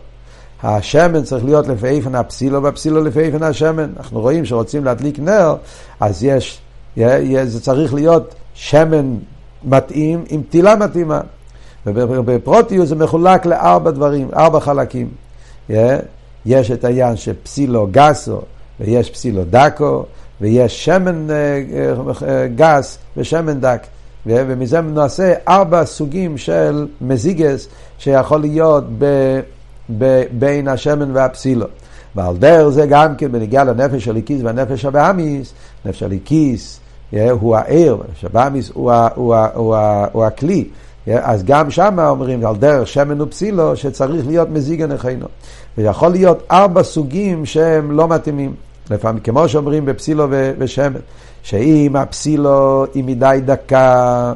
[0.62, 3.92] השמן צריך להיות לפי איפן הפסילו והפסילו לפי איפן השמן.
[3.96, 5.57] אנחנו רואים שרוצים להדליק נר,
[6.01, 6.61] אז יש,
[7.44, 9.16] זה צריך להיות שמן
[9.64, 11.20] מתאים עם טילה מתאימה.
[11.87, 15.09] ובפרוטיוס זה מחולק לארבע דברים, ארבע חלקים.
[16.46, 18.40] יש את העניין של פסילו גסו
[18.81, 20.05] ויש פסילו דקו
[20.40, 21.62] ויש שמן אה,
[22.29, 23.87] אה, גס ושמן דק.
[24.27, 29.05] ומזה נעשה ארבע סוגים של מזיגס שיכול להיות ב,
[30.32, 31.66] בין השמן והפסילו.
[32.16, 35.52] ועל דרך זה גם כן בנגיעה לנפש הליקיס והנפש הבאמיס,
[35.84, 36.80] נפש הליקיס
[37.30, 39.76] הוא הער, נפש הבאמיס הוא, הוא, הוא,
[40.12, 40.68] הוא הכלי.
[41.06, 45.26] אז גם שם אומרים על דרך שמן ופסילו שצריך להיות מזיג הנכינו.
[45.78, 48.54] ויכול להיות ארבע סוגים שהם לא מתאימים.
[48.90, 50.26] לפעמים, כמו שאומרים בפסילו
[50.58, 51.00] ושמן,
[51.42, 54.32] שאם הפסילו היא מדי דקה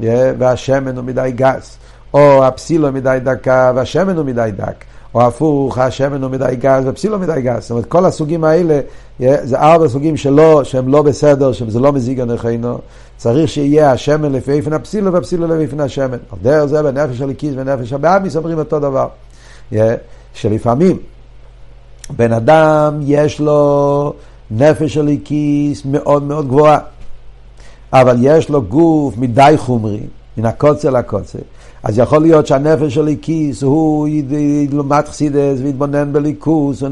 [0.00, 1.78] והשמן הוא מדי גס,
[2.14, 7.18] או הפסילו מדי דקה והשמן הוא מדי דק, או הפוך, השמן הוא מדי גס והפסילו
[7.18, 7.62] מדי גס.
[7.62, 8.80] זאת אומרת, כל הסוגים האלה,
[9.18, 12.78] זה ארבע סוגים שלא, שהם לא בסדר, שזה לא מזיג הנכינו.
[13.16, 16.18] צריך שיהיה השמן לפי איפן הפסילו והפסילו לפי איפן השמן.
[16.30, 19.08] על דרך זה בנפש הליקיס ונפש הבאמיס אומרים אותו דבר.
[20.34, 20.98] שלפעמים
[22.16, 24.12] בן אדם יש לו
[24.50, 26.78] נפש הליקיס מאוד מאוד גבוהה,
[27.92, 30.00] אבל יש לו גוף מדי חומרי,
[30.36, 31.38] מן הקוצר לקוצר.
[31.82, 36.82] אז יכול להיות שהנפש של ליקיס הוא ילמד חסידס ויתבונן בליכוס,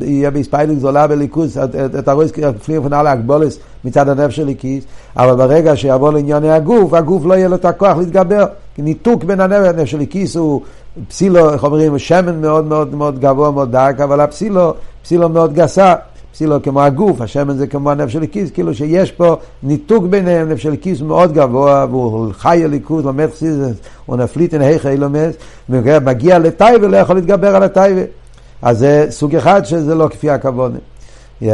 [0.00, 1.56] יהיה בהספיילות גדולה בליכוס,
[1.98, 2.26] אתה רואה
[2.64, 4.84] פנים פנה להגבולס מצד הנפש של ליקיס,
[5.16, 8.44] אבל ברגע שיבוא לענייני הגוף, הגוף לא יהיה לו את הכוח להתגבר.
[8.78, 10.60] ניתוק בין הנפש של ליקיס הוא
[11.08, 15.94] פסילו, איך אומרים, שמן מאוד מאוד מאוד גבוה, מאוד דק, אבל הפסילו, פסילו מאוד גסה.
[16.32, 20.62] פסילו כמו הגוף, השמן זה כמו הנפש של הכיס, כאילו שיש פה ניתוק ביניהם, נפש
[20.62, 25.34] של הכיס מאוד גבוה, והוא חי הליכוז, לומד חסידס, הוא נפליט אין היכי אילומס,
[25.68, 28.02] ומגיע לטייבה, לא יכול להתגבר על הטייבה.
[28.62, 30.78] אז זה סוג אחד שזה לא כפי הכוונה.
[31.42, 31.46] Yeah.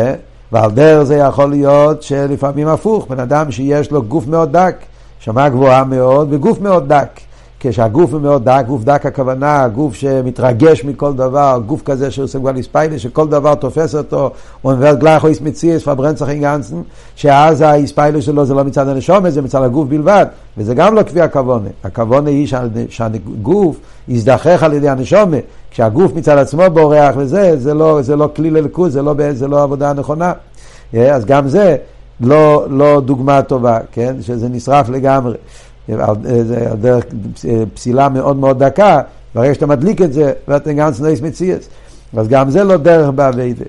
[0.53, 4.77] ועל דרך זה יכול להיות שלפעמים הפוך, בן אדם שיש לו גוף מאוד דק,
[5.21, 7.21] שמע גבוהה מאוד וגוף מאוד דק.
[7.61, 12.57] כשהגוף הוא מאוד דק, גוף דק הכוונה, גוף שמתרגש מכל דבר, גוף כזה שעושה כבר
[12.57, 14.31] איספיילה, שכל דבר תופס אותו,
[14.63, 16.83] הוא מביא גלח או איסמציאס, פברנצח אינגנסן,
[17.17, 20.27] שאז האיספיילה שלו זה לא מצד הנשומת, זה מצד הגוף בלבד,
[20.59, 21.69] וזה גם לא כפי הכוונה.
[21.85, 22.47] הכוונה היא
[22.89, 23.77] שהגוף
[24.09, 28.93] יזדחך על ידי הנשומת, כשהגוף מצד עצמו בורח וזה, זה לא, זה לא כלי לליכוז,
[28.93, 30.33] זה, לא, זה לא עבודה נכונה.
[30.95, 31.77] אז גם זה
[32.21, 34.17] לא, לא דוגמה טובה, כן?
[34.21, 35.37] שזה נשרף לגמרי.
[36.43, 37.05] זה דרך
[37.75, 39.01] פסילה מאוד מאוד דקה,
[39.35, 41.69] ברגע שאתה מדליק את זה, ואתה גם סנויס מציאס.
[42.17, 43.65] אז גם זה לא דרך באביידה.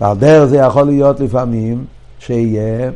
[0.00, 1.84] ועל דרך זה יכול להיות לפעמים
[2.18, 2.90] שיהיה,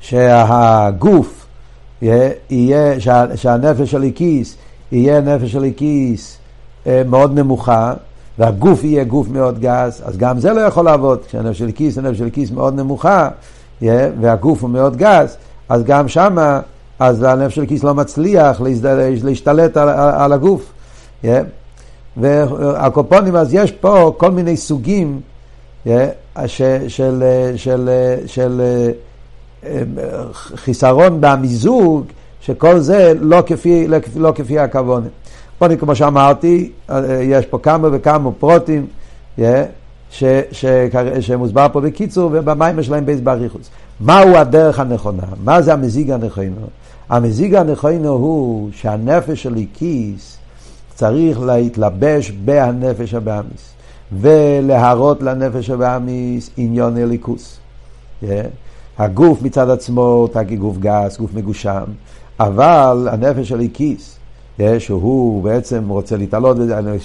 [0.00, 1.46] שהגוף
[2.02, 4.56] יהיה, יהיה שה, שהנפש של הכיס
[4.92, 6.38] יהיה נפש של הכיס
[6.86, 7.94] אה, מאוד נמוכה,
[8.38, 11.18] והגוף יהיה גוף מאוד גס, אז גם זה לא יכול לעבוד.
[11.26, 13.28] כשהנפש של הכיס, הנפש של הכיס מאוד נמוכה,
[14.20, 15.36] והגוף הוא מאוד גס,
[15.68, 16.60] אז גם שמה
[16.98, 18.60] אז הנפש של הכיס לא מצליח
[19.24, 20.72] להשתלט על, על הגוף.
[21.24, 21.26] Yeah.
[22.16, 25.20] והקופונים, אז יש פה כל מיני סוגים
[25.86, 25.90] yeah,
[26.46, 27.22] ש, של,
[27.56, 27.90] של,
[28.26, 28.60] של
[29.64, 29.80] אה,
[30.32, 32.04] חיסרון במיזוג,
[32.40, 35.06] שכל זה לא כפי, לא כפי הכוונה.
[35.58, 36.72] קופונים, כמו שאמרתי,
[37.20, 38.86] יש פה כמה וכמה פרוטים.
[39.38, 39.42] Yeah,
[40.10, 40.64] ש, ש,
[41.20, 43.70] שמוסבר פה בקיצור, ובמים שלהם בייס באריכוס.
[44.00, 45.22] מהו הדרך הנכונה?
[45.44, 46.66] מה זה המזיג הנכונה?
[47.08, 50.38] המזיג הנכונו הוא שהנפש של איקיס
[50.94, 53.72] צריך להתלבש בהנפש הבאמיס
[54.20, 57.58] ולהראות לנפש הבאמיס עניון אליקוס.
[58.22, 58.26] Yeah.
[58.98, 61.84] הגוף מצד עצמו תגיד גוף גס, גוף מגושם,
[62.40, 64.16] אבל הנפש של איקיס
[64.78, 66.56] שהוא בעצם רוצה להתעלות,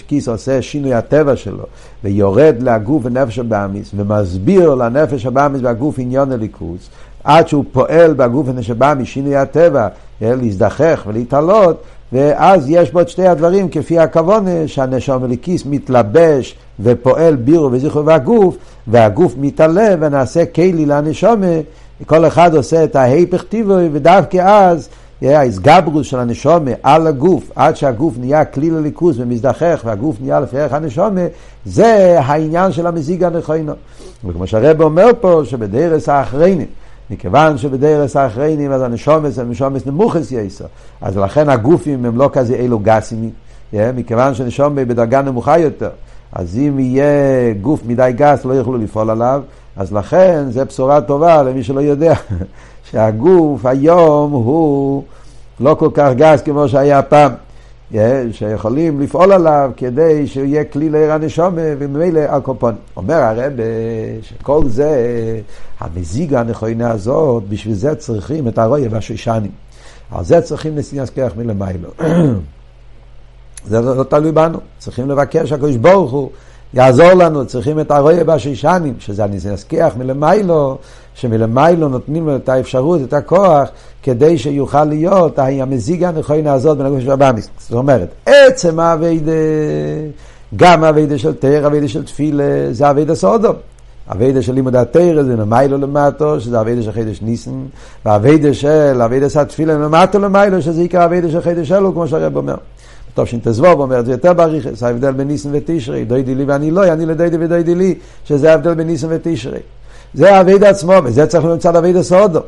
[0.07, 1.63] כיס עושה שינוי הטבע שלו,
[2.03, 6.89] ויורד לגוף ונפש הבאמיס, ומסביר לנפש הבאמיס והגוף עניון הליכוס,
[7.23, 9.87] עד שהוא פועל בגוף הנשבא משינוי הטבע,
[10.21, 11.83] להזדחך ולהתעלות,
[12.13, 18.57] ואז יש בו את שתי הדברים כפי הכוונה שהנשום מליקיס מתלבש ופועל בירו וזכרו והגוף,
[18.87, 21.47] והגוף מתעלה ונעשה כלי לנשומה,
[22.05, 24.89] כל אחד עושה את ההיפך טיבוי, ודווקא אז
[25.21, 30.73] ההסגברוס של הנשומה על הגוף, עד שהגוף נהיה כלי לליכוז ומזדחך והגוף נהיה לפי ערך
[30.73, 31.21] הנשומה,
[31.65, 33.73] זה העניין של המזיג הנכונו.
[34.25, 36.67] וכמו שהרב אומר פה, שבדרס האחריינים,
[37.09, 40.65] מכיוון שבדרס האחריינים אז הנשומס הם נשומס נמוכס יסו,
[41.01, 43.29] אז לכן הגופים הם לא כזה אלו גסים,
[43.73, 45.89] מכיוון שנשומס בדרגה נמוכה יותר,
[46.33, 49.41] אז אם יהיה גוף מדי גס לא יוכלו לפעול עליו,
[49.75, 52.13] אז לכן זה בשורה טובה למי שלא יודע,
[52.91, 55.03] שהגוף היום הוא
[55.59, 57.31] לא כל כך גס כמו שהיה פעם.
[58.31, 62.75] שיכולים לפעול עליו כדי שהוא יהיה כלי לעיר הנשומה וממילא הקופון.
[62.97, 63.53] אומר הרב
[64.21, 64.91] שכל זה,
[65.79, 69.51] המזיגה הנכונה הזאת, בשביל זה צריכים את הרויה והשושנים.
[70.11, 71.89] על זה צריכים נשיא כרך מלמיילו.
[73.69, 76.29] זה לא, לא תלוי בנו, צריכים לבקש הקדוש ברוך הוא
[76.73, 80.77] יעזור לנו, צריכים את הרויה והשושנים, שזה הנסכח מלמיילו,
[81.13, 83.69] שמלמיילו נותנים לו את האפשרות, את הכוח,
[84.03, 87.49] כדי שיוכל להיות המזיגה הנכונה הזאת בין הגוף של הבאמיס.
[87.59, 89.31] זאת אומרת, עצם האביידה,
[90.55, 93.55] גם האביידה של תרא, האביידה של תפילה, זה האביידה סודום.
[94.07, 97.51] האביידה של לימוד התרא זה למיילו למטו, שזה האביידה של חידש ניסן,
[98.05, 102.37] והאביידה של האביידה של התפילה למטו למיילו, שזה עיקר האביידה של חידש אלו, כמו שהרב
[102.37, 102.55] אומר.
[103.13, 107.05] טוב שינתזבוב אומר זה יותר בריכס, ההבדל בין ניסן ותשרי, דוידי לי ואני לא, אני
[107.05, 107.95] לדוידי ודוידי לי,
[108.25, 109.59] שזה ההבדל בין ניסן ותשרי.
[110.13, 112.39] זה האביידה עצמו, וזה צריך להיות מצד אביידה סודו.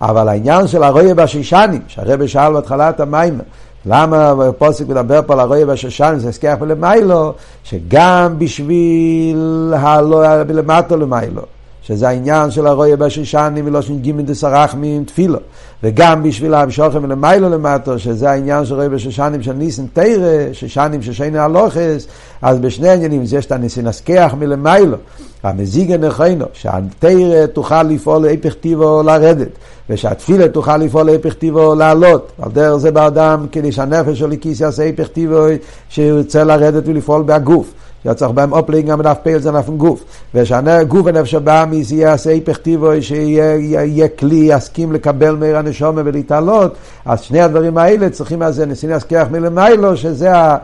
[0.00, 3.38] אבל העניין של הרויה בשישנים, שהרבא שאל בהתחלת המים,
[3.86, 7.32] למה הפוסק מדבר פה על הרויה בשישנים, זה הסכח מלמיילו,
[7.64, 11.42] שגם בשביל הלא למטו למיילו.
[11.82, 15.38] שזה העניין של הרויה בשישנים ולושן גימין דסרחמים תפילו.
[15.82, 21.12] וגם בשביל המשוכם ולמיילו למטו, שזה העניין של רואה בשושנים של ניסן תרא, שושנים של
[21.12, 22.06] שני הלוכס,
[22.42, 24.96] אז בשני העניינים יש את הניסן הסכח מלמיילו.
[25.42, 29.48] המזיג הנכונו, שהתרא תוכל לפעול להפך טיבו לרדת,
[29.90, 32.32] ושהתפילה תוכל לפעול להפך טיבו לעלות.
[32.42, 35.46] על דרך זה באדם, כדי שהנפש של כיס יעשה הפך טיבו,
[35.88, 37.72] שהוא ירצה לרדת ולפעול בהגוף.
[38.04, 40.04] היה צריך בהם אופלינג גם בנף פייל זה נף גוף.
[40.34, 47.40] ושהגוף הנפש הבאמיס יעשה היפך טיבו, שיהיה כלי, יסכים לקבל מעיר הנשומה ולהתעלות, אז שני
[47.40, 50.56] הדברים האלה צריכים אז ניסים להזכיח מלמיילו, שזה ה...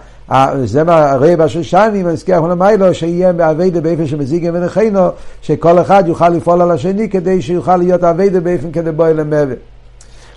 [0.64, 5.08] זה מה רבע של שנים, הזכיח מלמיילו, שיהיה אביידה באופן שמזיגים ונכינו,
[5.42, 8.40] שכל אחד יוכל לפעול על השני כדי שיוכל להיות אביידה
[8.96, 9.73] בוא אל המוות.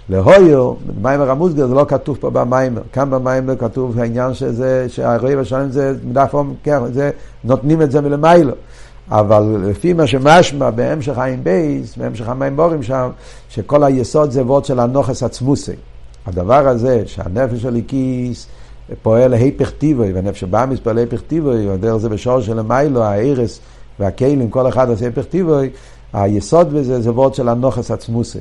[0.09, 5.69] להויר, במיימר המוסגר זה לא כתוב פה במיימר, כאן במיימר כתוב העניין שזה, שהרועי בשנים
[5.69, 5.93] זה
[6.33, 7.11] אום, כן, זה,
[7.43, 8.53] נותנים את זה מלמיילו.
[9.09, 13.09] אבל לפי מה שמשמע בהמשך העין בייס, בהמשך המיימורים שם,
[13.49, 15.75] שכל היסוד זה וורד של הנוכס עצמוסי.
[16.25, 18.47] הדבר הזה שהנפש הליקיס
[19.01, 23.59] פועל היפך טיבוי, והנפש הבאמיס פועל היפך טיבוי, דרך זה בשור של המיילו, הארס
[23.99, 25.69] והכלים, כל אחד עושה היפך טיבוי,
[26.13, 28.39] היסוד בזה זה וורד של הנוחס עצמוסי.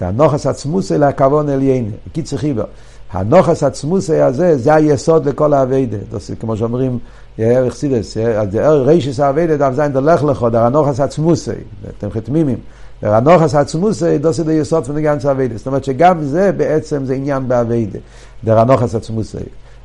[0.00, 2.64] הנוחס עצמוסי להכוון עליין, קיצר חיבר.
[3.12, 5.96] הנוחס עצמוסי הזה, זה היסוד לכל האביידה.
[6.40, 6.98] כמו שאומרים,
[7.38, 8.16] ערך סידס,
[8.62, 11.50] רישיס האביידה, דף זין דלך לכו, דר הנוחס עצמוסי,
[11.98, 12.58] אתם חתמימים.
[13.02, 15.56] דר הנוחס עצמוסי, דוסי דה יסוד פנגנץ האביידה.
[15.56, 17.98] זאת אומרת שגם זה בעצם זה עניין באביידה,
[18.44, 19.38] דר הנוחס עצמוסי.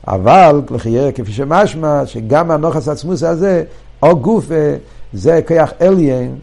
[0.08, 0.62] אבל,
[1.16, 3.64] כפי שמשמע, שגם הנוחס עצמוסי הזה,
[4.04, 4.46] או גוף,
[5.14, 6.36] זה כיח אליין,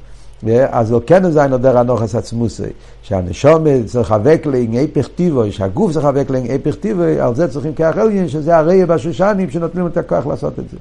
[0.70, 2.62] אז לא כן זין נודר הנוחס עצמוסי,
[3.08, 8.28] שהנשום צריך לבק לענייני פכתיבו, שהגוף צריך לבק לענייני פכתיבו, על זה צריכים כיח אליין,
[8.28, 10.76] שזה הרי בשושנים שנותנים את הכוח לעשות את זה.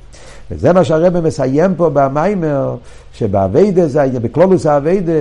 [0.52, 2.76] וזה מה שהרבא מסיים פה במיימר,
[3.14, 5.12] שבאביידה זה, בקלולוס האביידה,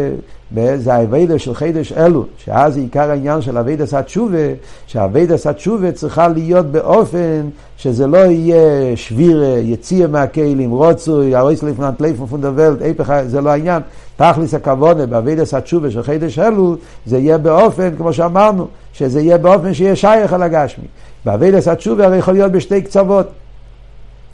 [0.77, 4.39] זה האביידה של חידש אלו, שאז עיקר העניין של אביידה התשובה,
[4.87, 12.27] שאביידה התשובה צריכה להיות באופן שזה לא יהיה שביר, יציע מהכלים, רוצוי, הרויס לפננט ליפון
[12.27, 12.79] פונדבלט,
[13.27, 13.83] זה לא העניין.
[14.17, 16.77] תכלס הכוונה באביידה התשובה של חידש אלו,
[17.07, 20.85] זה יהיה באופן, כמו שאמרנו, שזה יהיה באופן שיהיה שייך על הגשמי.
[21.25, 23.27] באביידה התשובה הרי יכול להיות בשתי קצוות.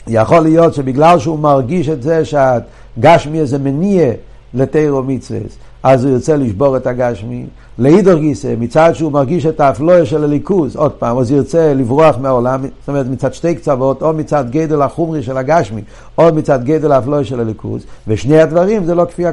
[0.06, 4.12] יכול להיות שבגלל שהוא מרגיש את זה שהגשמי הזה מניע
[4.54, 5.40] לתירו מצווה,
[5.82, 7.46] אז הוא ירצה לשבור את הגשמי.
[7.78, 12.62] להידור גיסא, מצד שהוא מרגיש את האפלויה של הליכוז, עוד פעם, אז ירצה לברוח מהעולם,
[12.62, 15.82] זאת אומרת מצד שתי קצוות, או מצד גדל החומרי של הגשמי,
[16.18, 19.26] או מצד גדל האפלויה של הליכוז, ושני הדברים זה לא כפי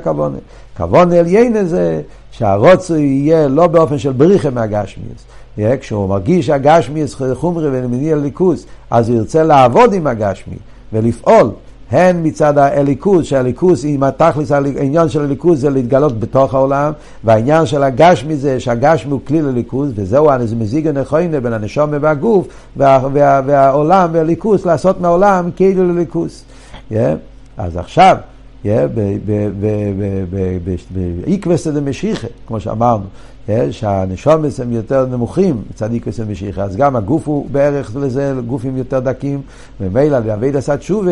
[0.78, 1.04] הכוונה.
[1.04, 5.26] כוונה עליין זה שהרוצו יהיה לא באופן של בריחה מהגשמיאס.
[5.80, 10.56] כשהוא מרגיש שהגשמיאס חומרי ומניע ליכוז, אז הוא ירצה לעבוד עם הגשמי
[10.94, 11.52] ולפעול.
[11.92, 16.92] הן מצד הליכוז, שהליכוז, אם התכלס, העניין של הליכוז זה להתגלות בתוך העולם,
[17.24, 23.00] והעניין של הגשמי זה שהגשמי הוא כלי לליכוז, וזהו מזיג הנכוינה בין הנשום והגוף, וה,
[23.14, 26.44] וה, והעולם והליכוז, לעשות מהעולם כאילו לליכוז.
[26.92, 26.96] Yeah.
[27.58, 28.18] אז עכשיו,
[31.26, 33.04] באיקווס דמשיחה, כמו שאמרנו,
[33.72, 39.00] שהנשומס הם יותר נמוכים מצד איקווס דמשיחה, אז גם הגוף הוא בערך לזה, גופים יותר
[39.00, 39.42] דקים,
[39.82, 41.12] ומילא לעבד עשה תשובה,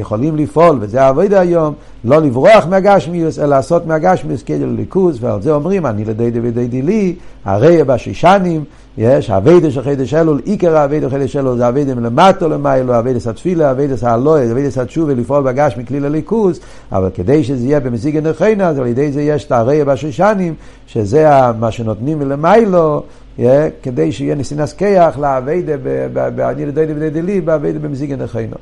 [0.00, 5.52] יכולים לפעול, וזה העבוד היום, לא לברוח מהגשמיוס, אלא לעשות מהגשמיוס כאילו ליכוז, ועל זה
[5.52, 7.14] אומרים, אני לדידי ודידי לי,
[7.44, 8.64] הרי בשישנים,
[8.98, 13.96] יש אביידה של חידש אלול, עיקר האביידה של חידש אלול זה אביידה מלמטו למיילו, אביידה
[13.96, 16.60] של הלואה, אביידה של התשובה לפעול בגש מכלי לליכוז,
[16.92, 20.54] אבל כדי שזה יהיה במזיגה הנכונה, אז על ידי זה יש את הרועה בשושנים,
[20.86, 21.17] שזה
[21.58, 23.02] מה שנותנים מלמעלה,
[23.82, 25.72] כדי שיהיה נתינת כוח לעבודה,
[26.50, 28.56] אני לדודי ודודי לי, בעבודה במזיגה הנכונה.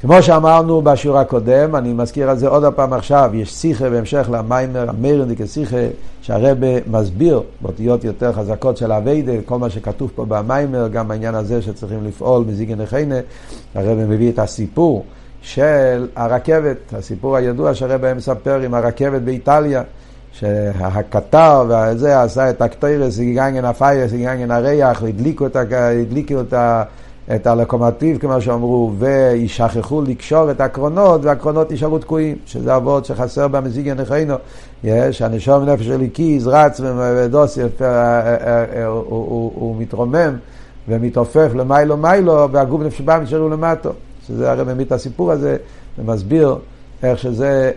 [0.00, 4.90] כמו שאמרנו בשיעור הקודם, אני מזכיר על זה עוד פעם עכשיו, יש שיחה בהמשך למאמר,
[4.90, 5.86] המיירנדיק שיחה,
[6.22, 11.62] שהרבה מסביר באותיות יותר חזקות של עבודה, כל מה שכתוב פה במאמר, גם העניין הזה
[11.62, 13.14] שצריכים לפעול מזיגה נכונה,
[13.74, 15.04] הרבה מביא את הסיפור
[15.42, 19.82] של הרכבת, הסיפור הידוע שהרבה מספר עם הרכבת באיטליה.
[20.38, 25.46] שהקטר וזה עשה את הקטוירס, גיגנגן הפיירס, גיגנגן הריח, והדליקו
[26.40, 26.82] את, ה...
[27.34, 33.88] את הלוקומטיב, כמו שאמרו, וישכחו לקשור את הקרונות, והקרונות נשארו תקועים, שזה אבות שחסר במזיג
[33.88, 34.34] הנכינו.
[34.84, 37.80] יש, הנשום נפש הליקיז רץ ודוסף,
[38.84, 40.36] הוא מתרומם
[40.88, 43.90] ומתעופף למיילו מיילו, והגוף נפש בא נשארו למטו.
[44.26, 45.56] שזה הרי מביא את הסיפור הזה,
[45.98, 46.56] ומסביר
[47.02, 47.70] איך שזה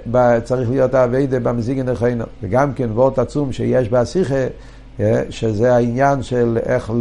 [0.43, 2.25] צריך להיות האביידה במזיג הנכינו.
[2.43, 4.45] וגם כן וורט עצום שיש בהסיכה,
[4.99, 6.91] אה, שזה העניין של איך,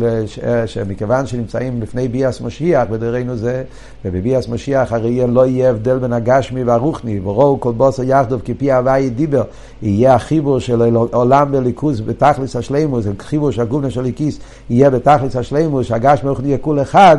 [0.42, 3.62] אה, שמכיוון שנמצאים לפני ביאס משיח, בדרינו זה,
[4.04, 9.10] ובביאס משיח הרי לא יהיה הבדל בין הגשמי והרוחני, וראו כל בוסר יחדוב כפי הוואי
[9.10, 9.42] דיבר,
[9.82, 14.38] יהיה החיבור של עולם בליכוז בתכלס השלימוס, חיבור של הגובנה של ליקיס
[14.70, 17.16] יהיה בתכלס השלימוס, שהגשמי והרוחני יהיה כול אחד,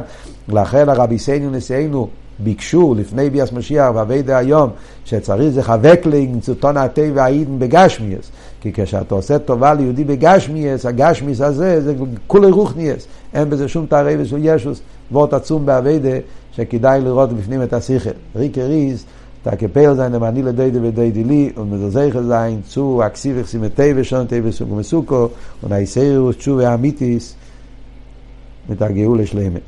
[0.50, 2.08] לכן הרבי סיינו נשיאנו
[2.44, 4.70] ביקשו לפני ביאס משיח ואביידה היום,
[5.06, 8.32] שצריך זה חבק לנצותון הטבע העידן בגשמיאס.
[8.62, 11.94] כי כשאתה עושה טובה ליהודי בגשמיאס, הגשמיאס הזה זה
[12.28, 13.08] כולי רוחניאס.
[13.34, 16.18] אין בזה שום תערי ושל ישוס, וורט עצום באביידה,
[16.52, 18.10] שכדאי לראות בפנים את השכל.
[18.36, 19.06] ריקי ריז,
[19.44, 23.76] תקפל זין למעני לדיידי ודיידי לי, ומזוזייך זין, צו אקסיב יחסים את
[24.28, 25.30] טבע סוגו מסוכו,
[25.64, 27.36] ונאיסיירוס תשובה אמיתיס,
[28.70, 29.62] ותרגעו לשלמת.